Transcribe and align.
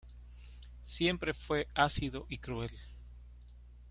Siempre 0.81 1.31
fue 1.35 1.67
ácido 1.75 2.25
y 2.27 2.39
cruel. 2.39 2.71